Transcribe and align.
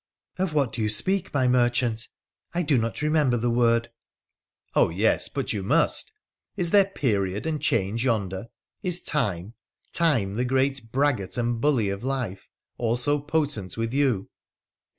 'Of 0.39 0.55
what 0.55 0.73
do 0.73 0.81
you 0.81 0.89
speak, 0.89 1.31
my 1.31 1.47
merchant? 1.47 2.07
I 2.55 2.63
do 2.63 2.79
not 2.79 3.03
remember 3.03 3.37
the 3.37 3.51
word 3.51 3.83
j' 3.83 3.89
Ob, 4.75 4.93
yes; 4.93 5.29
but 5.29 5.53
you 5.53 5.61
must. 5.61 6.11
Is 6.57 6.71
there 6.71 6.85
period 6.85 7.45
and 7.45 7.61
change 7.61 8.03
yonder? 8.03 8.47
Is 8.81 8.99
Time— 9.03 9.53
Time, 9.93 10.37
the 10.37 10.43
great 10.43 10.91
braggart 10.91 11.37
and 11.37 11.61
bully 11.61 11.89
of 11.89 12.03
life, 12.03 12.49
also 12.79 13.19
potent 13.19 13.77
with 13.77 13.93
you 13.93 14.27